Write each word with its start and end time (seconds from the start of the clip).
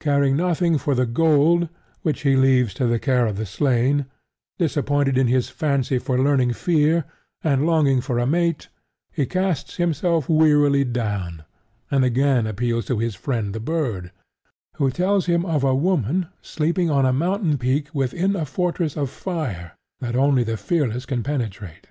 Caring 0.00 0.36
nothing 0.36 0.76
for 0.76 0.94
the 0.94 1.06
gold, 1.06 1.66
which 2.02 2.24
he 2.24 2.36
leaves 2.36 2.74
to 2.74 2.86
the 2.86 2.98
care 2.98 3.26
of 3.26 3.38
the 3.38 3.46
slain; 3.46 4.04
disappointed 4.58 5.16
in 5.16 5.28
his 5.28 5.48
fancy 5.48 5.98
for 5.98 6.22
learning 6.22 6.52
fear; 6.52 7.06
and 7.42 7.64
longing 7.64 8.02
for 8.02 8.18
a 8.18 8.26
mate, 8.26 8.68
he 9.10 9.24
casts 9.24 9.76
himself 9.76 10.28
wearily 10.28 10.84
down, 10.84 11.44
and 11.90 12.04
again 12.04 12.46
appeals 12.46 12.84
to 12.84 12.98
his 12.98 13.14
friend 13.14 13.54
the 13.54 13.60
bird, 13.60 14.12
who 14.76 14.90
tells 14.90 15.24
him 15.24 15.46
of 15.46 15.64
a 15.64 15.74
woman 15.74 16.26
sleeping 16.42 16.90
on 16.90 17.06
a 17.06 17.10
mountain 17.14 17.56
peak 17.56 17.88
within 17.94 18.36
a 18.36 18.44
fortress 18.44 18.94
of 18.94 19.08
fire 19.08 19.72
that 20.00 20.14
only 20.14 20.44
the 20.44 20.58
fearless 20.58 21.06
can 21.06 21.22
penetrate. 21.22 21.86